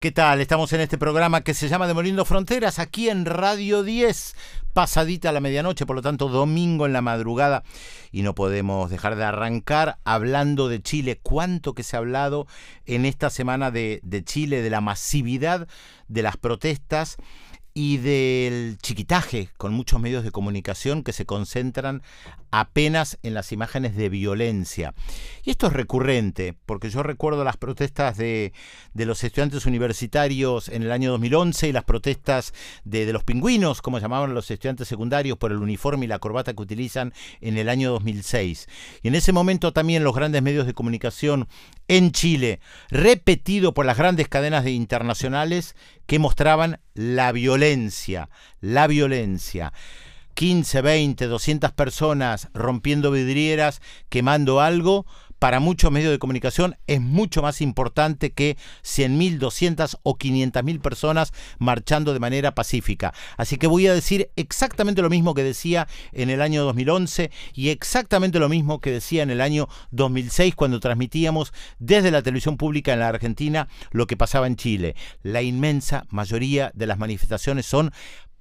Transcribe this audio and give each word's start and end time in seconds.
¿Qué 0.00 0.12
tal? 0.12 0.40
Estamos 0.40 0.72
en 0.72 0.80
este 0.80 0.96
programa 0.96 1.40
que 1.40 1.54
se 1.54 1.68
llama 1.68 1.88
Demoliendo 1.88 2.24
Fronteras, 2.24 2.78
aquí 2.78 3.08
en 3.08 3.24
Radio 3.24 3.82
10, 3.82 4.36
pasadita 4.72 5.30
a 5.30 5.32
la 5.32 5.40
medianoche, 5.40 5.86
por 5.86 5.96
lo 5.96 6.02
tanto 6.02 6.28
domingo 6.28 6.86
en 6.86 6.92
la 6.92 7.00
madrugada, 7.00 7.64
y 8.12 8.22
no 8.22 8.32
podemos 8.36 8.90
dejar 8.90 9.16
de 9.16 9.24
arrancar 9.24 9.98
hablando 10.04 10.68
de 10.68 10.80
Chile. 10.80 11.18
¿Cuánto 11.20 11.74
que 11.74 11.82
se 11.82 11.96
ha 11.96 11.98
hablado 11.98 12.46
en 12.86 13.06
esta 13.06 13.28
semana 13.28 13.72
de, 13.72 13.98
de 14.04 14.22
Chile, 14.22 14.62
de 14.62 14.70
la 14.70 14.80
masividad 14.80 15.66
de 16.06 16.22
las 16.22 16.36
protestas? 16.36 17.16
Y 17.78 17.98
del 17.98 18.76
chiquitaje 18.82 19.50
con 19.56 19.72
muchos 19.72 20.00
medios 20.00 20.24
de 20.24 20.32
comunicación 20.32 21.04
que 21.04 21.12
se 21.12 21.26
concentran 21.26 22.02
apenas 22.50 23.18
en 23.22 23.34
las 23.34 23.52
imágenes 23.52 23.94
de 23.94 24.08
violencia. 24.08 24.94
Y 25.44 25.50
esto 25.50 25.68
es 25.68 25.74
recurrente, 25.74 26.56
porque 26.66 26.90
yo 26.90 27.04
recuerdo 27.04 27.44
las 27.44 27.56
protestas 27.56 28.16
de, 28.16 28.52
de 28.94 29.06
los 29.06 29.22
estudiantes 29.22 29.64
universitarios 29.64 30.68
en 30.68 30.82
el 30.82 30.90
año 30.90 31.12
2011 31.12 31.68
y 31.68 31.72
las 31.72 31.84
protestas 31.84 32.52
de, 32.82 33.06
de, 33.06 33.12
los 33.12 33.22
pingüinos, 33.22 33.80
como 33.80 34.00
llamaban 34.00 34.34
los 34.34 34.50
estudiantes 34.50 34.88
secundarios, 34.88 35.38
por 35.38 35.52
el 35.52 35.58
uniforme 35.58 36.06
y 36.06 36.08
la 36.08 36.18
corbata 36.18 36.54
que 36.54 36.62
utilizan 36.62 37.12
en 37.40 37.58
el 37.58 37.68
año 37.68 37.92
2006. 37.92 38.66
Y 39.04 39.08
en 39.08 39.14
ese 39.14 39.30
momento 39.30 39.72
también 39.72 40.02
los 40.02 40.16
grandes 40.16 40.42
medios 40.42 40.66
de 40.66 40.74
comunicación 40.74 41.46
en 41.86 42.10
Chile, 42.10 42.58
repetido 42.90 43.72
por 43.72 43.86
las 43.86 43.96
grandes 43.96 44.26
cadenas 44.26 44.64
de 44.64 44.72
internacionales 44.72 45.76
que 46.08 46.18
mostraban 46.18 46.80
la 46.94 47.30
violencia, 47.32 48.30
la 48.62 48.86
violencia. 48.86 49.74
15, 50.32 50.80
20, 50.80 51.26
200 51.26 51.72
personas 51.72 52.48
rompiendo 52.54 53.10
vidrieras, 53.10 53.82
quemando 54.08 54.62
algo, 54.62 55.04
para 55.38 55.60
muchos 55.60 55.90
medios 55.90 56.10
de 56.10 56.18
comunicación 56.18 56.76
es 56.86 57.00
mucho 57.00 57.42
más 57.42 57.60
importante 57.60 58.32
que 58.32 58.56
100.000, 58.82 59.38
200 59.38 59.98
o 60.02 60.16
500.000 60.16 60.80
personas 60.80 61.32
marchando 61.58 62.12
de 62.12 62.20
manera 62.20 62.54
pacífica. 62.54 63.12
Así 63.36 63.56
que 63.56 63.66
voy 63.66 63.86
a 63.86 63.94
decir 63.94 64.30
exactamente 64.36 65.02
lo 65.02 65.10
mismo 65.10 65.34
que 65.34 65.44
decía 65.44 65.86
en 66.12 66.30
el 66.30 66.42
año 66.42 66.64
2011 66.64 67.30
y 67.54 67.68
exactamente 67.70 68.38
lo 68.38 68.48
mismo 68.48 68.80
que 68.80 68.90
decía 68.90 69.22
en 69.22 69.30
el 69.30 69.40
año 69.40 69.68
2006 69.90 70.54
cuando 70.54 70.80
transmitíamos 70.80 71.52
desde 71.78 72.10
la 72.10 72.22
televisión 72.22 72.56
pública 72.56 72.92
en 72.92 73.00
la 73.00 73.08
Argentina 73.08 73.68
lo 73.90 74.06
que 74.06 74.16
pasaba 74.16 74.46
en 74.46 74.56
Chile. 74.56 74.94
La 75.22 75.42
inmensa 75.42 76.04
mayoría 76.10 76.72
de 76.74 76.86
las 76.86 76.98
manifestaciones 76.98 77.66
son 77.66 77.92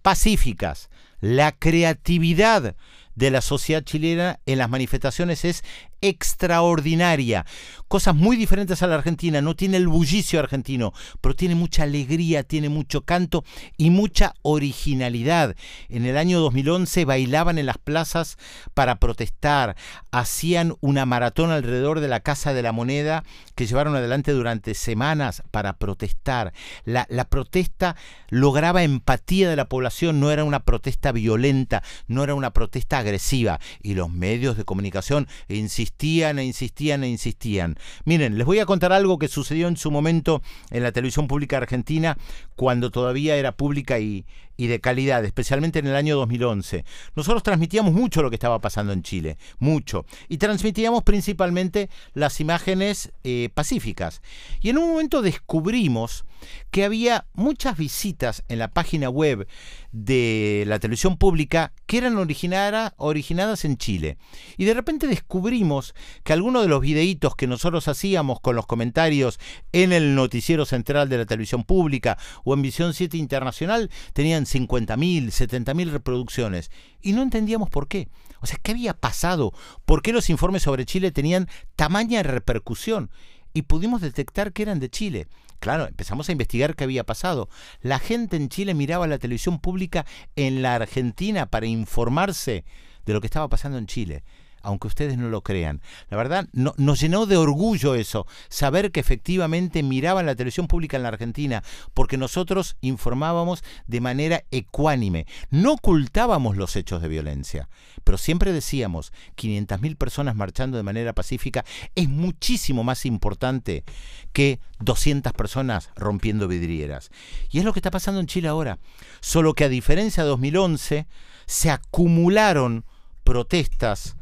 pacíficas. 0.01 0.89
La 1.19 1.51
creatividad 1.51 2.75
de 3.15 3.31
la 3.31 3.41
sociedad 3.41 3.83
chilena 3.83 4.39
en 4.45 4.59
las 4.59 4.69
manifestaciones 4.69 5.43
es 5.43 5.63
extraordinaria. 6.07 7.45
Cosas 7.87 8.15
muy 8.15 8.35
diferentes 8.35 8.83
a 8.83 8.87
la 8.87 8.95
Argentina. 8.95 9.41
No 9.41 9.55
tiene 9.55 9.77
el 9.77 9.87
bullicio 9.87 10.39
argentino, 10.39 10.93
pero 11.21 11.35
tiene 11.35 11.55
mucha 11.55 11.83
alegría, 11.83 12.43
tiene 12.43 12.67
mucho 12.67 13.01
canto 13.01 13.45
y 13.77 13.89
mucha 13.91 14.33
originalidad. 14.41 15.55
En 15.87 16.05
el 16.05 16.17
año 16.17 16.39
2011 16.39 17.05
bailaban 17.05 17.57
en 17.57 17.65
las 17.65 17.77
plazas 17.77 18.37
para 18.73 18.99
protestar. 18.99 19.77
Hacían 20.11 20.75
una 20.81 21.05
maratón 21.05 21.51
alrededor 21.51 22.01
de 22.01 22.09
la 22.09 22.19
Casa 22.19 22.53
de 22.53 22.61
la 22.61 22.73
Moneda 22.73 23.23
que 23.55 23.65
llevaron 23.65 23.95
adelante 23.95 24.33
durante 24.33 24.73
semanas 24.73 25.43
para 25.51 25.77
protestar. 25.77 26.53
La, 26.83 27.05
protesta 27.29 27.95
lograba 28.29 28.83
empatía 28.83 29.49
de 29.49 29.55
la 29.55 29.69
población, 29.69 30.19
no 30.19 30.31
era 30.31 30.43
una 30.43 30.61
protesta 30.61 31.11
violenta, 31.11 31.83
no 32.07 32.23
era 32.23 32.35
una 32.35 32.51
protesta 32.51 32.99
agresiva. 32.99 33.59
Y 33.81 33.93
los 33.93 34.09
medios 34.09 34.57
de 34.57 34.65
comunicación 34.65 35.27
insistían 35.47 35.96
e 35.99 36.43
insistían 36.43 37.03
e 37.03 37.09
insistían. 37.09 37.77
Miren, 38.05 38.37
les 38.37 38.45
voy 38.45 38.59
a 38.59 38.65
contar 38.65 38.93
algo 38.93 39.17
que 39.17 39.27
sucedió 39.27 39.67
en 39.67 39.77
su 39.77 39.91
momento 39.91 40.41
en 40.69 40.83
la 40.83 40.91
televisión 40.91 41.27
pública 41.27 41.57
argentina 41.57 42.17
cuando 42.55 42.91
todavía 42.91 43.35
era 43.35 43.51
pública 43.51 43.99
y, 43.99 44.25
y 44.57 44.67
de 44.67 44.81
calidad, 44.81 45.23
especialmente 45.23 45.79
en 45.79 45.87
el 45.87 45.95
año 45.95 46.17
2011. 46.17 46.83
Nosotros 47.15 47.43
transmitíamos 47.43 47.93
mucho 47.93 48.21
lo 48.21 48.29
que 48.29 48.35
estaba 48.35 48.59
pasando 48.59 48.91
en 48.91 49.03
Chile, 49.03 49.37
mucho. 49.59 50.05
Y 50.27 50.37
transmitíamos 50.37 51.03
principalmente 51.03 51.89
las 52.13 52.41
imágenes 52.41 53.11
eh, 53.23 53.49
pacíficas. 53.53 54.21
Y 54.61 54.69
en 54.69 54.79
un 54.79 54.89
momento 54.89 55.21
descubrimos 55.21 56.25
que 56.71 56.83
había 56.83 57.25
muchas 57.33 57.77
visitas 57.77 58.43
en 58.47 58.59
la 58.59 58.69
página 58.69 59.09
web 59.09 59.47
de 59.91 60.63
la 60.67 60.79
televisión 60.79 61.17
pública 61.17 61.71
que 61.85 61.99
eran 61.99 62.17
originadas 62.17 63.65
en 63.65 63.77
Chile. 63.77 64.17
Y 64.57 64.65
de 64.65 64.73
repente 64.73 65.07
descubrimos 65.07 65.76
que 66.23 66.33
algunos 66.33 66.63
de 66.63 66.69
los 66.69 66.81
videitos 66.81 67.35
que 67.35 67.47
nosotros 67.47 67.87
hacíamos 67.87 68.39
con 68.39 68.55
los 68.55 68.65
comentarios 68.65 69.39
en 69.71 69.93
el 69.93 70.15
noticiero 70.15 70.65
central 70.65 71.09
de 71.09 71.17
la 71.17 71.25
televisión 71.25 71.63
pública 71.63 72.17
o 72.43 72.53
en 72.53 72.61
Visión 72.61 72.93
7 72.93 73.17
Internacional 73.17 73.89
tenían 74.13 74.45
50.000, 74.45 75.27
70.000 75.27 75.91
reproducciones. 75.91 76.71
Y 77.01 77.13
no 77.13 77.21
entendíamos 77.21 77.69
por 77.69 77.87
qué. 77.87 78.09
O 78.39 78.45
sea, 78.45 78.59
¿qué 78.61 78.71
había 78.71 78.93
pasado? 78.93 79.53
¿Por 79.85 80.01
qué 80.01 80.13
los 80.13 80.29
informes 80.29 80.63
sobre 80.63 80.85
Chile 80.85 81.11
tenían 81.11 81.47
tamaña 81.75 82.23
repercusión? 82.23 83.09
Y 83.53 83.63
pudimos 83.63 84.01
detectar 84.01 84.53
que 84.53 84.63
eran 84.63 84.79
de 84.79 84.89
Chile. 84.89 85.27
Claro, 85.59 85.87
empezamos 85.87 86.29
a 86.29 86.31
investigar 86.31 86.75
qué 86.75 86.83
había 86.83 87.03
pasado. 87.03 87.49
La 87.81 87.97
gente 87.97 88.37
en 88.37 88.49
Chile 88.49 88.73
miraba 88.75 89.07
la 89.07 89.17
televisión 89.17 89.59
pública 89.59 90.05
en 90.35 90.61
la 90.61 90.75
Argentina 90.75 91.47
para 91.47 91.65
informarse 91.65 92.63
de 93.05 93.13
lo 93.13 93.21
que 93.21 93.27
estaba 93.27 93.49
pasando 93.49 93.77
en 93.77 93.87
Chile 93.87 94.23
aunque 94.67 94.87
ustedes 94.87 95.17
no 95.17 95.29
lo 95.29 95.41
crean. 95.41 95.81
La 96.09 96.17
verdad, 96.17 96.49
no, 96.51 96.73
nos 96.75 96.99
llenó 96.99 97.25
de 97.25 97.37
orgullo 97.37 97.95
eso, 97.95 98.27
saber 98.49 98.91
que 98.91 98.99
efectivamente 98.99 99.81
miraban 99.81 100.25
la 100.25 100.35
televisión 100.35 100.67
pública 100.67 100.97
en 100.97 101.03
la 101.03 101.09
Argentina, 101.09 101.63
porque 101.93 102.17
nosotros 102.17 102.75
informábamos 102.81 103.63
de 103.87 104.01
manera 104.01 104.43
ecuánime, 104.51 105.25
no 105.51 105.73
ocultábamos 105.73 106.57
los 106.57 106.75
hechos 106.75 107.01
de 107.01 107.07
violencia, 107.07 107.69
pero 108.03 108.17
siempre 108.17 108.51
decíamos, 108.51 109.13
500.000 109.37 109.95
personas 109.95 110.35
marchando 110.35 110.75
de 110.75 110.83
manera 110.83 111.13
pacífica 111.13 111.63
es 111.95 112.09
muchísimo 112.09 112.83
más 112.83 113.05
importante 113.05 113.85
que 114.33 114.59
200 114.79 115.31
personas 115.31 115.91
rompiendo 115.95 116.49
vidrieras. 116.49 117.09
Y 117.49 117.59
es 117.59 117.65
lo 117.65 117.71
que 117.71 117.79
está 117.79 117.89
pasando 117.89 118.19
en 118.19 118.27
Chile 118.27 118.49
ahora, 118.49 118.79
solo 119.21 119.53
que 119.53 119.63
a 119.63 119.69
diferencia 119.69 120.23
de 120.23 120.29
2011, 120.29 121.07
se 121.45 121.71
acumularon 121.71 122.83
protestas 123.23 124.17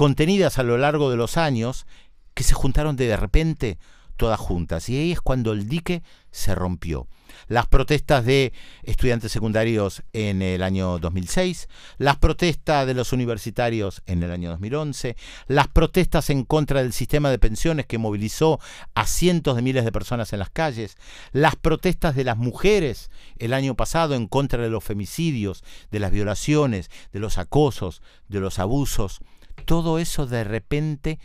contenidas 0.00 0.58
a 0.58 0.62
lo 0.62 0.78
largo 0.78 1.10
de 1.10 1.18
los 1.18 1.36
años 1.36 1.86
que 2.32 2.42
se 2.42 2.54
juntaron 2.54 2.96
de 2.96 3.14
repente 3.18 3.78
todas 4.16 4.40
juntas. 4.40 4.88
Y 4.88 4.96
ahí 4.96 5.12
es 5.12 5.20
cuando 5.20 5.52
el 5.52 5.68
dique 5.68 6.02
se 6.30 6.54
rompió. 6.54 7.06
Las 7.48 7.66
protestas 7.66 8.24
de 8.24 8.54
estudiantes 8.82 9.30
secundarios 9.30 10.02
en 10.14 10.40
el 10.40 10.62
año 10.62 10.98
2006, 11.00 11.68
las 11.98 12.16
protestas 12.16 12.86
de 12.86 12.94
los 12.94 13.12
universitarios 13.12 14.00
en 14.06 14.22
el 14.22 14.30
año 14.30 14.48
2011, 14.48 15.16
las 15.48 15.68
protestas 15.68 16.30
en 16.30 16.44
contra 16.44 16.80
del 16.82 16.94
sistema 16.94 17.30
de 17.30 17.38
pensiones 17.38 17.84
que 17.84 17.98
movilizó 17.98 18.58
a 18.94 19.04
cientos 19.06 19.54
de 19.54 19.60
miles 19.60 19.84
de 19.84 19.92
personas 19.92 20.32
en 20.32 20.38
las 20.38 20.48
calles, 20.48 20.96
las 21.32 21.56
protestas 21.56 22.16
de 22.16 22.24
las 22.24 22.38
mujeres 22.38 23.10
el 23.36 23.52
año 23.52 23.74
pasado 23.74 24.14
en 24.14 24.28
contra 24.28 24.62
de 24.62 24.70
los 24.70 24.82
femicidios, 24.82 25.62
de 25.90 25.98
las 25.98 26.10
violaciones, 26.10 26.90
de 27.12 27.18
los 27.20 27.36
acosos, 27.36 28.00
de 28.28 28.40
los 28.40 28.58
abusos 28.58 29.20
todo 29.60 29.98
eso 29.98 30.26
de 30.26 30.44
repente 30.44 31.18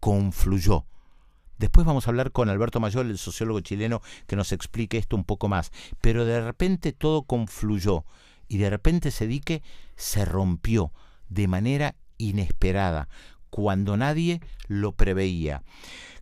confluyó. 0.00 0.84
Después 1.58 1.86
vamos 1.86 2.06
a 2.06 2.10
hablar 2.10 2.32
con 2.32 2.48
Alberto 2.48 2.80
Mayor, 2.80 3.06
el 3.06 3.18
sociólogo 3.18 3.60
chileno, 3.60 4.02
que 4.26 4.36
nos 4.36 4.52
explique 4.52 4.98
esto 4.98 5.16
un 5.16 5.24
poco 5.24 5.48
más. 5.48 5.70
Pero 6.00 6.24
de 6.24 6.40
repente 6.40 6.92
todo 6.92 7.22
confluyó 7.22 8.04
y 8.48 8.58
de 8.58 8.70
repente 8.70 9.08
ese 9.08 9.26
dique 9.26 9.62
se 9.96 10.24
rompió 10.24 10.92
de 11.28 11.48
manera 11.48 11.94
inesperada, 12.18 13.08
cuando 13.50 13.96
nadie 13.96 14.40
lo 14.66 14.92
preveía. 14.92 15.62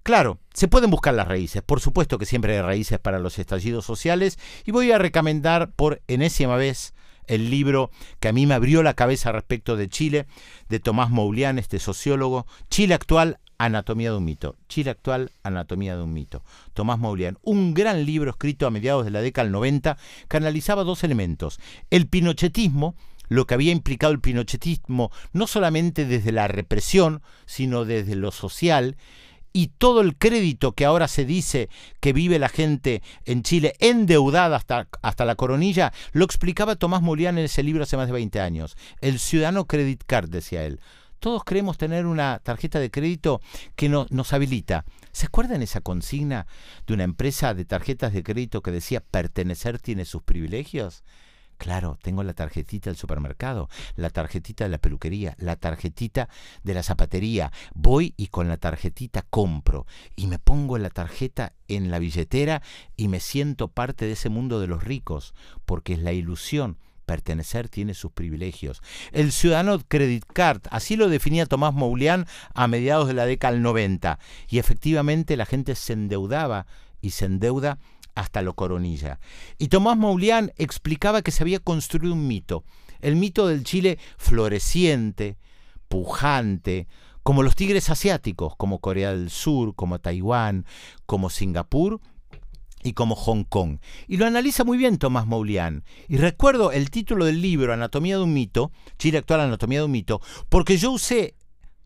Claro, 0.02 0.38
se 0.52 0.68
pueden 0.68 0.90
buscar 0.90 1.14
las 1.14 1.28
raíces, 1.28 1.62
por 1.62 1.80
supuesto 1.80 2.18
que 2.18 2.26
siempre 2.26 2.56
hay 2.56 2.62
raíces 2.62 2.98
para 2.98 3.18
los 3.18 3.38
estallidos 3.38 3.84
sociales, 3.84 4.38
y 4.64 4.72
voy 4.72 4.90
a 4.92 4.98
recomendar 4.98 5.72
por 5.72 6.02
enésima 6.08 6.56
vez 6.56 6.94
el 7.26 7.50
libro 7.50 7.90
que 8.20 8.28
a 8.28 8.32
mí 8.32 8.46
me 8.46 8.54
abrió 8.54 8.82
la 8.82 8.94
cabeza 8.94 9.32
respecto 9.32 9.76
de 9.76 9.88
Chile, 9.88 10.26
de 10.68 10.80
Tomás 10.80 11.10
Moulian, 11.10 11.58
este 11.58 11.78
sociólogo, 11.78 12.46
Chile 12.70 12.94
actual, 12.94 13.38
Anatomía 13.58 14.10
de 14.10 14.16
un 14.16 14.24
mito. 14.24 14.56
Chile 14.68 14.90
actual, 14.90 15.30
Anatomía 15.44 15.96
de 15.96 16.02
un 16.02 16.12
mito. 16.12 16.42
Tomás 16.74 16.98
Moulian, 16.98 17.38
un 17.42 17.74
gran 17.74 18.04
libro 18.04 18.30
escrito 18.30 18.66
a 18.66 18.70
mediados 18.70 19.04
de 19.04 19.12
la 19.12 19.20
década 19.20 19.44
del 19.44 19.52
90 19.52 19.96
que 20.28 20.36
analizaba 20.36 20.82
dos 20.82 21.04
elementos. 21.04 21.60
El 21.90 22.08
pinochetismo, 22.08 22.96
lo 23.28 23.46
que 23.46 23.54
había 23.54 23.70
implicado 23.70 24.12
el 24.12 24.20
pinochetismo, 24.20 25.12
no 25.32 25.46
solamente 25.46 26.06
desde 26.06 26.32
la 26.32 26.48
represión, 26.48 27.22
sino 27.46 27.84
desde 27.84 28.16
lo 28.16 28.32
social, 28.32 28.96
y 29.52 29.68
todo 29.68 30.00
el 30.00 30.16
crédito 30.16 30.72
que 30.72 30.84
ahora 30.84 31.08
se 31.08 31.24
dice 31.24 31.68
que 32.00 32.12
vive 32.12 32.38
la 32.38 32.48
gente 32.48 33.02
en 33.24 33.42
Chile 33.42 33.74
endeudada 33.78 34.56
hasta, 34.56 34.88
hasta 35.02 35.24
la 35.24 35.34
coronilla, 35.34 35.92
lo 36.12 36.24
explicaba 36.24 36.76
Tomás 36.76 37.02
Molián 37.02 37.38
en 37.38 37.44
ese 37.44 37.62
libro 37.62 37.82
hace 37.82 37.96
más 37.96 38.06
de 38.06 38.14
20 38.14 38.40
años. 38.40 38.76
El 39.00 39.18
ciudadano 39.18 39.66
credit 39.66 40.02
card, 40.06 40.28
decía 40.28 40.64
él. 40.64 40.80
todos 41.20 41.44
creemos 41.44 41.78
tener 41.78 42.06
una 42.06 42.40
tarjeta 42.40 42.80
de 42.80 42.90
crédito 42.90 43.40
que 43.76 43.88
nos 43.88 44.32
habilita. 44.32 44.84
¿Se 45.12 45.26
acuerdan 45.26 45.62
esa 45.62 45.80
consigna 45.80 46.46
de 46.86 46.94
una 46.94 47.04
empresa 47.04 47.54
de 47.54 47.64
tarjetas 47.64 48.12
de 48.12 48.22
crédito 48.22 48.60
que 48.60 48.72
decía 48.72 49.00
pertenecer 49.00 49.78
tiene 49.78 50.04
sus 50.04 50.22
privilegios? 50.22 51.04
Claro, 51.62 51.96
tengo 52.02 52.24
la 52.24 52.32
tarjetita 52.32 52.90
del 52.90 52.96
supermercado, 52.96 53.68
la 53.94 54.10
tarjetita 54.10 54.64
de 54.64 54.70
la 54.70 54.78
peluquería, 54.78 55.36
la 55.38 55.54
tarjetita 55.54 56.28
de 56.64 56.74
la 56.74 56.82
zapatería. 56.82 57.52
Voy 57.72 58.14
y 58.16 58.26
con 58.26 58.48
la 58.48 58.56
tarjetita 58.56 59.22
compro 59.30 59.86
y 60.16 60.26
me 60.26 60.40
pongo 60.40 60.76
la 60.78 60.90
tarjeta 60.90 61.52
en 61.68 61.92
la 61.92 62.00
billetera 62.00 62.62
y 62.96 63.06
me 63.06 63.20
siento 63.20 63.68
parte 63.68 64.06
de 64.06 64.12
ese 64.14 64.28
mundo 64.28 64.58
de 64.58 64.66
los 64.66 64.82
ricos, 64.82 65.34
porque 65.64 65.92
es 65.92 66.00
la 66.00 66.12
ilusión 66.12 66.78
pertenecer 67.06 67.68
tiene 67.68 67.94
sus 67.94 68.10
privilegios. 68.10 68.82
El 69.12 69.30
ciudadano 69.30 69.78
credit 69.86 70.24
card, 70.24 70.62
así 70.68 70.96
lo 70.96 71.08
definía 71.08 71.46
Tomás 71.46 71.74
Moulian 71.74 72.26
a 72.54 72.66
mediados 72.66 73.06
de 73.06 73.14
la 73.14 73.24
década 73.24 73.52
del 73.52 73.62
90, 73.62 74.18
y 74.48 74.58
efectivamente 74.58 75.36
la 75.36 75.46
gente 75.46 75.76
se 75.76 75.92
endeudaba 75.92 76.66
y 77.00 77.10
se 77.10 77.26
endeuda 77.26 77.78
hasta 78.14 78.42
lo 78.42 78.54
coronilla. 78.54 79.20
Y 79.58 79.68
Tomás 79.68 79.96
Moulian 79.96 80.52
explicaba 80.56 81.22
que 81.22 81.30
se 81.30 81.42
había 81.42 81.58
construido 81.58 82.14
un 82.14 82.26
mito, 82.26 82.64
el 83.00 83.16
mito 83.16 83.46
del 83.46 83.64
Chile 83.64 83.98
floreciente, 84.16 85.36
pujante, 85.88 86.88
como 87.22 87.42
los 87.42 87.54
tigres 87.54 87.90
asiáticos, 87.90 88.56
como 88.56 88.80
Corea 88.80 89.10
del 89.10 89.30
Sur, 89.30 89.74
como 89.74 90.00
Taiwán, 90.00 90.66
como 91.06 91.30
Singapur 91.30 92.00
y 92.82 92.94
como 92.94 93.14
Hong 93.14 93.44
Kong. 93.44 93.78
Y 94.08 94.16
lo 94.16 94.26
analiza 94.26 94.64
muy 94.64 94.76
bien 94.76 94.98
Tomás 94.98 95.26
Moulian. 95.26 95.84
Y 96.08 96.16
recuerdo 96.16 96.72
el 96.72 96.90
título 96.90 97.24
del 97.24 97.40
libro, 97.40 97.72
Anatomía 97.72 98.16
de 98.16 98.24
un 98.24 98.34
mito, 98.34 98.72
Chile 98.98 99.18
actual, 99.18 99.40
Anatomía 99.40 99.80
de 99.80 99.84
un 99.84 99.92
mito, 99.92 100.20
porque 100.48 100.76
yo 100.76 100.90
usé 100.90 101.36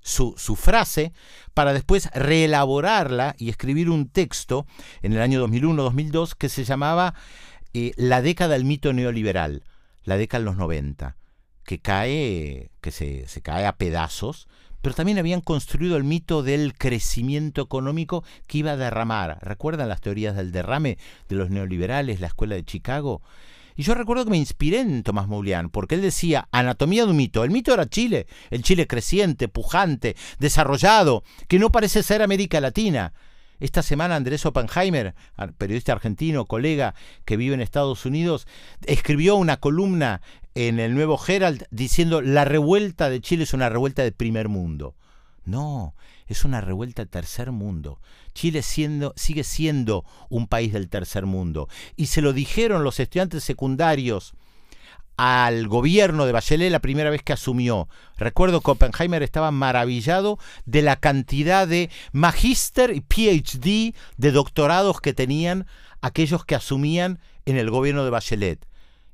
su, 0.07 0.57
frase 0.57 1.13
para 1.53 1.73
después 1.73 2.09
reelaborarla 2.15 3.35
y 3.39 3.49
escribir 3.49 3.91
un 3.91 4.09
texto 4.09 4.67
en 5.03 5.13
el 5.13 5.21
año 5.21 5.45
2001-2002 5.47 6.35
que 6.35 6.49
se 6.49 6.65
llamaba 6.65 7.15
eh, 7.75 7.93
La 7.97 8.23
década 8.23 8.55
del 8.55 8.65
mito 8.65 8.93
neoliberal, 8.93 9.65
la 10.05 10.17
década 10.17 10.41
de 10.41 10.45
los 10.45 10.57
90, 10.57 11.17
que 11.65 11.81
cae, 11.81 12.71
que 12.81 12.93
se, 12.93 13.27
se 13.27 13.43
cae 13.43 13.67
a 13.67 13.77
pedazos, 13.77 14.47
pero 14.81 14.95
también 14.95 15.19
habían 15.19 15.41
construido 15.41 15.97
el 15.97 16.05
mito 16.05 16.45
del 16.45 16.75
crecimiento 16.75 17.61
económico 17.61 18.23
que 18.47 18.59
iba 18.59 18.73
a 18.73 18.77
derramar. 18.77 19.39
¿Recuerdan 19.43 19.89
las 19.89 20.01
teorías 20.01 20.37
del 20.37 20.53
derrame 20.53 20.99
de 21.29 21.35
los 21.35 21.51
neoliberales, 21.51 22.21
la 22.21 22.29
escuela 22.29 22.55
de 22.55 22.65
Chicago? 22.65 23.23
Y 23.77 23.83
yo 23.83 23.95
recuerdo 23.95 24.25
que 24.25 24.31
me 24.31 24.39
inspiré 24.39 24.81
en 24.81 25.03
Tomás 25.03 25.29
Moulian, 25.29 25.69
porque 25.69 25.95
él 25.95 26.03
decía, 26.03 26.49
anatomía 26.51 27.05
de 27.05 27.11
un 27.11 27.17
mito. 27.17 27.45
El 27.45 27.51
mito 27.51 27.75
era 27.75 27.87
Chile, 27.87 28.27
el 28.51 28.63
Chile 28.63 28.87
creciente, 28.87 29.49
pujante, 29.49 30.17
desarrollado, 30.39 31.23
que 31.47 31.59
no 31.59 31.71
parece 31.71 32.03
ser 32.03 32.23
América 32.23 32.61
Latina. 32.61 33.13
Esta 33.61 33.83
semana 33.83 34.17
Andrés 34.17 34.45
Oppenheimer, 34.45 35.15
periodista 35.57 35.93
argentino, 35.93 36.47
colega 36.47 36.95
que 37.25 37.37
vive 37.37 37.55
en 37.55 37.61
Estados 37.61 38.05
Unidos, 38.05 38.47
escribió 38.87 39.37
una 39.37 39.59
columna 39.59 40.21
en 40.55 40.81
el 40.81 40.95
Nuevo 40.95 41.19
Herald 41.27 41.65
diciendo 41.71 42.21
la 42.23 42.45
revuelta 42.45 43.09
de 43.11 43.21
Chile 43.21 43.45
es 43.45 43.55
una 43.55 43.69
revuelta 43.69 44.03
de 44.03 44.13
primer 44.13 44.49
mundo. 44.49 44.95
No, 45.47 45.95
es 46.27 46.45
una 46.45 46.61
revuelta 46.61 47.03
de 47.03 47.11
tercer 47.11 47.53
mundo. 47.53 48.01
Chile 48.35 48.63
siendo, 48.63 49.15
sigue 49.17 49.45
siendo 49.45 50.05
un 50.29 50.49
país 50.49 50.73
del 50.73 50.89
tercer 50.89 51.25
mundo. 51.25 51.69
Y 51.95 52.07
se 52.07 52.21
lo 52.21 52.33
dijeron 52.33 52.83
los 52.83 52.99
estudiantes 52.99 53.45
secundarios 53.45 54.35
al 55.17 55.69
gobierno 55.69 56.27
de 56.27 56.33
Bachelet 56.33 56.71
la 56.71 56.81
primera 56.81 57.11
vez 57.11 57.23
que 57.23 57.33
asumió. 57.33 57.89
Recuerdo 58.19 58.61
que 58.61 58.73
Oppenheimer 58.73 59.23
estaba 59.23 59.53
maravillado 59.53 60.39
de 60.67 60.83
la 60.83 60.97
cantidad 60.97 61.69
de 61.69 61.91
magíster 62.13 62.91
y 62.95 63.01
PhD 63.01 63.95
de 64.17 64.33
doctorados 64.33 65.01
que 65.01 65.15
tenían 65.15 65.67
aquellos 66.03 66.45
que 66.45 66.57
asumían 66.57 67.21
en 67.47 67.57
el 67.57 67.71
gobierno 67.71 68.05
de 68.05 68.11
Bachelet 68.11 68.67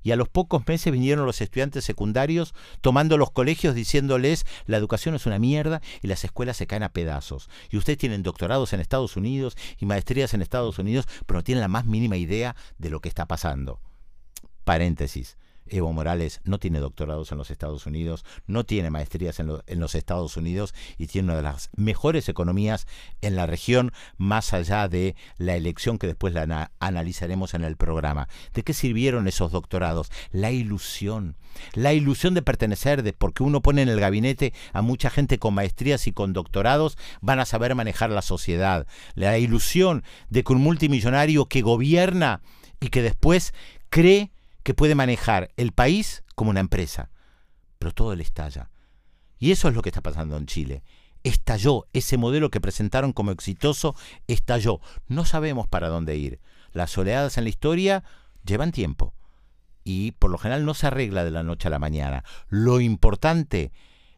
y 0.03 0.13
a 0.13 0.17
los 0.17 0.29
pocos 0.29 0.67
meses 0.67 0.93
vinieron 0.93 1.27
los 1.27 1.41
estudiantes 1.41 1.85
secundarios 1.85 2.55
tomando 2.81 3.19
los 3.19 3.31
colegios 3.31 3.75
diciéndoles 3.75 4.47
la 4.67 4.77
educación 4.77 5.15
es 5.15 5.27
una 5.27 5.39
mierda 5.39 5.81
y 6.03 6.09
las 6.09 6.25
escuelas 6.25 6.57
se 6.57 6.67
caen 6.67 6.83
a 6.83 6.93
pedazos. 6.93 7.49
Y 7.71 7.77
ustedes 7.77 7.99
tienen 7.99 8.23
doctorados 8.23 8.73
en 8.73 8.81
Estados 8.81 9.17
Unidos 9.17 9.57
y 9.79 9.87
maestrías 9.87 10.35
en 10.35 10.43
Estados 10.43 10.79
Unidos, 10.79 11.07
pero 11.27 11.39
no 11.39 11.45
tienen 11.45 11.63
la 11.63 11.69
más 11.69 11.87
mínima 11.87 12.17
idea 12.17 12.57
de 12.79 12.91
lo 12.91 13.01
que 13.01 13.09
está 13.09 13.27
pasando. 13.27 13.81
Paréntesis. 14.65 15.37
Evo 15.67 15.93
Morales 15.93 16.41
no 16.45 16.59
tiene 16.59 16.81
doctorados 16.81 17.33
en 17.33 17.39
los 17.39 17.51
Estados 17.51 17.87
Unidos, 17.87 18.25
no 18.47 18.65
tiene 18.65 18.91
maestrías 18.91 19.41
en, 19.41 19.49
los 19.49 19.95
Estados 19.95 20.37
Unidos 20.37 20.75
y 20.99 21.07
tiene 21.07 21.29
una 21.29 21.37
de 21.37 21.43
las 21.43 21.71
mejores 21.77 22.29
economías 22.29 22.87
en 23.21 23.37
la 23.37 23.47
región, 23.47 23.93
más 24.17 24.53
allá 24.53 24.89
de 24.89 25.17
la 25.39 25.57
elección 25.57 25.99
que 25.99 26.07
después 26.07 26.35
la 26.35 26.71
analizaremos 26.81 27.55
en 27.55 27.65
el 27.65 27.77
programa. 27.77 28.29
¿De 28.53 28.63
qué 28.63 28.75
sirvieron 28.75 29.29
esos 29.29 29.53
doctorados? 29.53 30.11
La 30.31 30.51
ilusión, 30.51 31.37
la 31.75 31.93
ilusión 31.93 32.35
de 32.35 32.43
pertenecer, 32.43 33.03
de 33.03 33.13
porque 33.13 33.43
uno 33.43 33.63
pone 33.63 33.83
en 33.83 33.89
el 33.89 34.01
gabinete 34.01 34.53
a 34.73 34.83
mucha 34.83 35.11
gente 35.11 35.39
con 35.39 35.55
maestrías 35.55 36.07
y 36.07 36.13
con 36.13 36.33
doctorados, 36.33 36.99
van 37.21 37.41
a 37.41 37.47
saber 37.47 37.75
manejar 37.75 38.11
la 38.11 38.23
sociedad. 38.23 38.87
La 39.15 39.39
ilusión 39.39 40.05
de 40.29 40.45
que 40.45 40.53
un 40.53 40.61
multimillonario 40.61 41.47
que 41.47 41.63
gobierna 41.63 42.41
y 42.81 42.89
que 42.89 43.03
después 43.03 43.55
cree 43.89 44.31
que 44.63 44.75
puede 44.75 44.95
manejar 44.95 45.51
el 45.57 45.73
país 45.73 46.23
como 46.35 46.51
una 46.51 46.61
empresa, 46.61 47.11
pero 47.79 47.93
todo 47.93 48.15
le 48.15 48.23
estalla. 48.23 48.71
Y 49.39 49.51
eso 49.51 49.69
es 49.69 49.75
lo 49.75 49.83
que 49.83 49.89
está 49.89 50.01
pasando 50.01 50.37
en 50.37 50.47
Chile. 50.47 50.83
Estalló, 51.25 51.87
ese 51.93 52.17
modelo 52.17 52.51
que 52.51 52.61
presentaron 52.61 53.13
como 53.13 53.31
exitoso, 53.31 53.95
estalló. 54.27 54.81
No 55.09 55.25
sabemos 55.25 55.69
para 55.69 55.89
dónde 55.89 56.17
ir. 56.17 56.41
Las 56.73 56.97
oleadas 56.97 57.39
en 57.39 57.45
la 57.45 57.51
historia 57.51 58.05
llevan 58.45 58.73
tiempo 58.73 59.15
y 59.85 60.13
por 60.13 60.31
lo 60.31 60.39
general 60.39 60.65
no 60.65 60.75
se 60.75 60.87
arregla 60.87 61.25
de 61.25 61.31
la 61.31 61.43
noche 61.43 61.69
a 61.69 61.71
la 61.71 61.79
mañana. 61.79 62.25
Lo 62.49 62.81
importante 62.81 63.73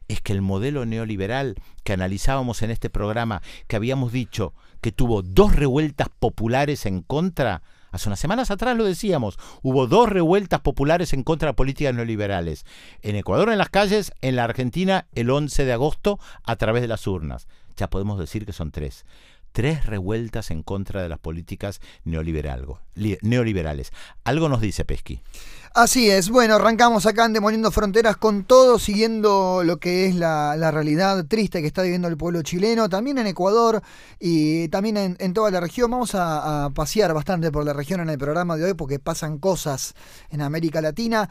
es 0.08 0.20
que 0.20 0.32
el 0.32 0.42
modelo 0.42 0.84
neoliberal 0.84 1.56
que 1.82 1.94
analizábamos 1.94 2.62
en 2.62 2.70
este 2.70 2.90
programa, 2.90 3.42
que 3.66 3.76
habíamos 3.76 4.12
dicho 4.12 4.54
que 4.80 4.92
tuvo 4.92 5.22
dos 5.22 5.56
revueltas 5.56 6.08
populares 6.18 6.84
en 6.86 7.02
contra, 7.02 7.62
Hace 7.94 8.08
unas 8.08 8.18
semanas 8.18 8.50
atrás 8.50 8.76
lo 8.76 8.82
decíamos, 8.82 9.38
hubo 9.62 9.86
dos 9.86 10.08
revueltas 10.08 10.58
populares 10.62 11.12
en 11.12 11.22
contra 11.22 11.50
de 11.50 11.54
políticas 11.54 11.94
neoliberales. 11.94 12.66
En 13.02 13.14
Ecuador 13.14 13.50
en 13.50 13.58
las 13.58 13.68
calles, 13.68 14.10
en 14.20 14.34
la 14.34 14.42
Argentina 14.42 15.06
el 15.14 15.30
11 15.30 15.64
de 15.64 15.72
agosto 15.72 16.18
a 16.42 16.56
través 16.56 16.82
de 16.82 16.88
las 16.88 17.06
urnas. 17.06 17.46
Ya 17.76 17.88
podemos 17.90 18.18
decir 18.18 18.46
que 18.46 18.52
son 18.52 18.72
tres 18.72 19.04
tres 19.54 19.86
revueltas 19.86 20.50
en 20.50 20.64
contra 20.64 21.00
de 21.00 21.08
las 21.08 21.20
políticas 21.20 21.80
neoliberales. 22.04 23.92
Algo 24.24 24.48
nos 24.48 24.60
dice 24.60 24.84
Pesqui. 24.84 25.22
Así 25.72 26.10
es, 26.10 26.28
bueno, 26.28 26.56
arrancamos 26.56 27.06
acá 27.06 27.24
en 27.24 27.32
Demoliendo 27.32 27.70
Fronteras 27.70 28.16
con 28.16 28.44
todo, 28.44 28.78
siguiendo 28.80 29.62
lo 29.64 29.78
que 29.78 30.06
es 30.06 30.16
la, 30.16 30.70
realidad 30.72 31.24
triste 31.26 31.60
que 31.60 31.68
está 31.68 31.82
viviendo 31.82 32.08
el 32.08 32.16
pueblo 32.16 32.42
chileno, 32.42 32.88
también 32.88 33.18
en 33.18 33.28
Ecuador 33.28 33.80
y 34.18 34.68
también 34.68 35.16
en, 35.18 35.34
toda 35.34 35.52
la 35.52 35.60
región. 35.60 35.90
Vamos 35.90 36.16
a, 36.16 36.64
a 36.64 36.70
pasear 36.70 37.14
bastante 37.14 37.52
por 37.52 37.64
la 37.64 37.72
región 37.72 38.00
en 38.00 38.10
el 38.10 38.18
programa 38.18 38.56
de 38.56 38.64
hoy 38.64 38.74
porque 38.74 38.98
pasan 38.98 39.38
cosas 39.38 39.94
en 40.30 40.42
América 40.42 40.80
Latina. 40.80 41.30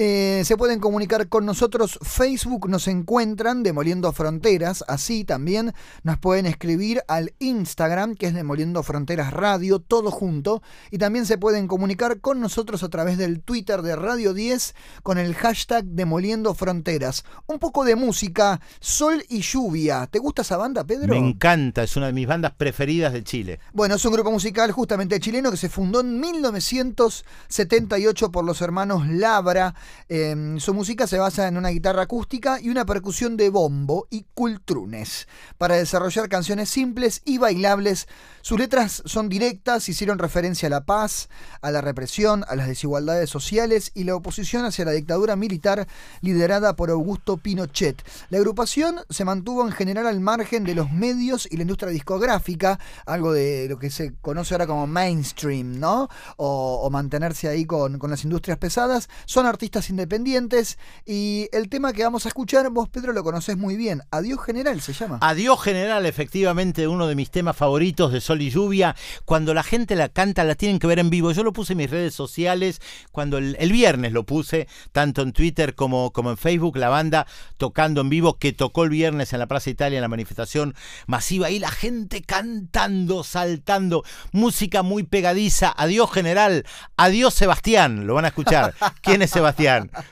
Eh, 0.00 0.44
se 0.44 0.56
pueden 0.56 0.78
comunicar 0.78 1.28
con 1.28 1.44
nosotros. 1.44 1.98
Facebook 2.02 2.68
nos 2.68 2.86
encuentran 2.86 3.64
Demoliendo 3.64 4.12
Fronteras. 4.12 4.84
Así 4.86 5.24
también 5.24 5.74
nos 6.04 6.18
pueden 6.18 6.46
escribir 6.46 7.02
al 7.08 7.34
Instagram, 7.40 8.14
que 8.14 8.26
es 8.26 8.34
Demoliendo 8.34 8.84
Fronteras 8.84 9.32
Radio, 9.32 9.80
todo 9.80 10.12
junto. 10.12 10.62
Y 10.92 10.98
también 10.98 11.26
se 11.26 11.36
pueden 11.36 11.66
comunicar 11.66 12.20
con 12.20 12.40
nosotros 12.40 12.84
a 12.84 12.90
través 12.90 13.18
del 13.18 13.40
Twitter 13.40 13.82
de 13.82 13.96
Radio 13.96 14.34
10 14.34 14.76
con 15.02 15.18
el 15.18 15.34
hashtag 15.34 15.84
Demoliendo 15.84 16.54
Fronteras. 16.54 17.24
Un 17.48 17.58
poco 17.58 17.84
de 17.84 17.96
música, 17.96 18.60
sol 18.78 19.24
y 19.28 19.40
lluvia. 19.40 20.06
¿Te 20.06 20.20
gusta 20.20 20.42
esa 20.42 20.56
banda, 20.56 20.84
Pedro? 20.84 21.08
Me 21.08 21.18
encanta, 21.18 21.82
es 21.82 21.96
una 21.96 22.06
de 22.06 22.12
mis 22.12 22.28
bandas 22.28 22.52
preferidas 22.52 23.12
de 23.12 23.24
Chile. 23.24 23.58
Bueno, 23.72 23.96
es 23.96 24.04
un 24.04 24.12
grupo 24.12 24.30
musical 24.30 24.70
justamente 24.70 25.18
chileno 25.18 25.50
que 25.50 25.56
se 25.56 25.68
fundó 25.68 26.02
en 26.02 26.20
1978 26.20 28.30
por 28.30 28.44
los 28.44 28.62
hermanos 28.62 29.08
Labra. 29.08 29.74
Em, 30.08 30.58
su 30.58 30.72
música 30.72 31.06
se 31.06 31.18
basa 31.18 31.48
en 31.48 31.56
una 31.56 31.68
guitarra 31.68 32.02
acústica 32.02 32.60
y 32.60 32.70
una 32.70 32.86
percusión 32.86 33.36
de 33.36 33.50
bombo 33.50 34.06
y 34.10 34.24
cultrunes 34.34 35.28
para 35.58 35.76
desarrollar 35.76 36.28
canciones 36.28 36.70
simples 36.70 37.20
y 37.24 37.38
bailables. 37.38 38.08
Sus 38.40 38.58
letras 38.58 39.02
son 39.04 39.28
directas, 39.28 39.88
hicieron 39.88 40.18
referencia 40.18 40.68
a 40.68 40.70
la 40.70 40.86
paz, 40.86 41.28
a 41.60 41.70
la 41.70 41.82
represión, 41.82 42.44
a 42.48 42.56
las 42.56 42.68
desigualdades 42.68 43.28
sociales 43.28 43.90
y 43.94 44.04
la 44.04 44.14
oposición 44.14 44.64
hacia 44.64 44.86
la 44.86 44.92
dictadura 44.92 45.36
militar 45.36 45.86
liderada 46.22 46.74
por 46.74 46.88
Augusto 46.90 47.36
Pinochet. 47.36 48.02
La 48.30 48.38
agrupación 48.38 49.00
se 49.10 49.26
mantuvo 49.26 49.66
en 49.66 49.72
general 49.72 50.06
al 50.06 50.20
margen 50.20 50.64
de 50.64 50.74
los 50.74 50.90
medios 50.90 51.46
y 51.50 51.56
la 51.56 51.62
industria 51.62 51.90
discográfica, 51.90 52.80
algo 53.04 53.32
de 53.32 53.68
lo 53.68 53.78
que 53.78 53.90
se 53.90 54.14
conoce 54.22 54.54
ahora 54.54 54.66
como 54.66 54.86
mainstream, 54.86 55.78
¿no? 55.78 56.08
O, 56.36 56.88
mantenerse 56.90 57.48
ahí 57.48 57.66
con, 57.66 57.98
con 57.98 58.10
las 58.10 58.24
industrias 58.24 58.56
pesadas. 58.56 59.10
Son 59.26 59.44
artistas 59.44 59.77
artistas 59.78 59.90
independientes. 59.90 60.78
Y 61.06 61.48
el 61.52 61.68
tema 61.68 61.92
que 61.92 62.04
vamos 62.04 62.26
a 62.26 62.28
escuchar, 62.28 62.70
vos 62.70 62.88
Pedro 62.88 63.12
lo 63.12 63.22
conocés 63.22 63.56
muy 63.56 63.76
bien. 63.76 64.02
Adiós 64.10 64.40
General 64.44 64.80
se 64.80 64.92
llama. 64.92 65.18
Adiós 65.20 65.60
General, 65.62 66.04
efectivamente, 66.06 66.88
uno 66.88 67.06
de 67.06 67.14
mis 67.14 67.30
temas 67.30 67.56
favoritos 67.56 68.12
de 68.12 68.20
Sol 68.20 68.42
y 68.42 68.50
Lluvia. 68.50 68.94
Cuando 69.24 69.54
la 69.54 69.62
gente 69.62 69.96
la 69.96 70.08
canta, 70.08 70.44
la 70.44 70.54
tienen 70.54 70.78
que 70.78 70.86
ver 70.86 70.98
en 70.98 71.10
vivo. 71.10 71.32
Yo 71.32 71.42
lo 71.42 71.52
puse 71.52 71.72
en 71.72 71.78
mis 71.78 71.90
redes 71.90 72.14
sociales, 72.14 72.80
cuando 73.12 73.38
el, 73.38 73.72
viernes 73.72 74.12
lo 74.12 74.24
puse, 74.24 74.66
tanto 74.92 75.22
en 75.22 75.32
Twitter 75.32 75.74
como, 75.74 76.12
como 76.12 76.30
en 76.30 76.36
Facebook, 76.36 76.76
la 76.76 76.88
banda 76.88 77.26
tocando 77.56 78.00
en 78.00 78.08
vivo, 78.08 78.38
que 78.38 78.52
tocó 78.52 78.84
el 78.84 78.90
viernes 78.90 79.32
en 79.32 79.38
la 79.38 79.46
Plaza 79.46 79.70
Italia 79.70 79.98
en 79.98 80.02
la 80.02 80.08
manifestación 80.08 80.74
masiva. 81.06 81.50
Y 81.50 81.58
la 81.58 81.70
gente 81.70 82.22
cantando, 82.22 83.24
saltando, 83.24 84.04
música 84.32 84.82
muy 84.82 85.04
pegadiza. 85.04 85.72
Adiós 85.76 86.10
General, 86.10 86.64
adiós 86.96 87.34
Sebastián, 87.34 88.06
lo 88.06 88.14
van 88.14 88.24
a 88.24 88.28
escuchar. 88.28 88.74
¿Quién 89.02 89.22
es 89.22 89.30
Sebastián? 89.30 89.57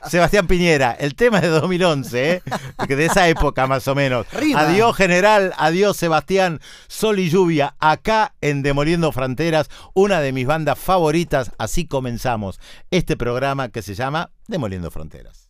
Sebastián 0.08 0.46
Piñera, 0.46 0.92
el 0.98 1.14
tema 1.14 1.38
es 1.38 1.44
de 1.44 1.48
2011, 1.48 2.30
¿eh? 2.30 2.42
de 2.88 3.04
esa 3.06 3.28
época 3.28 3.66
más 3.66 3.86
o 3.88 3.94
menos. 3.94 4.26
Adiós 4.56 4.96
General, 4.96 5.52
adiós 5.56 5.96
Sebastián, 5.96 6.60
Sol 6.88 7.18
y 7.18 7.28
Lluvia, 7.28 7.76
acá 7.78 8.34
en 8.40 8.62
Demoliendo 8.62 9.12
Fronteras, 9.12 9.68
una 9.94 10.20
de 10.20 10.32
mis 10.32 10.46
bandas 10.46 10.78
favoritas, 10.78 11.52
así 11.58 11.86
comenzamos 11.86 12.60
este 12.90 13.16
programa 13.16 13.68
que 13.68 13.82
se 13.82 13.94
llama 13.94 14.30
Demoliendo 14.46 14.90
Fronteras. 14.90 15.44